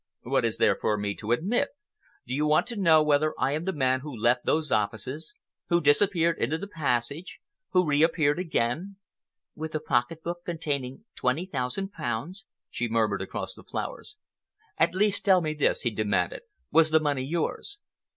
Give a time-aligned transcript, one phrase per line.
[0.23, 1.67] "What is there for me to admit?
[2.25, 5.35] Do you want to know whether I am the man who left those offices,
[5.67, 7.39] who disappeared into the passage,
[7.69, 8.95] who reappeared again—"
[9.53, 14.17] "With a pocket book containing twenty thousand pounds," she murmured across the flowers.
[14.79, 16.41] "At least tell me this?" he demanded.
[16.71, 17.77] "Was the money yours?"